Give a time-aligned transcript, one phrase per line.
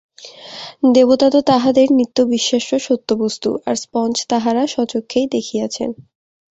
[0.93, 5.89] দেবতা তো তাঁহাদের নিত্য-বিশ্বাস্য সত্যবস্তু, আর স্পঞ্জ তাঁহারা স্বচক্ষেই দেখিয়াছেন।